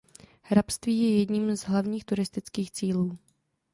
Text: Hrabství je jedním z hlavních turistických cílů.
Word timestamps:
Hrabství 0.41 1.01
je 1.01 1.19
jedním 1.19 1.55
z 1.55 1.61
hlavních 1.63 2.05
turistických 2.05 2.71
cílů. 2.71 3.17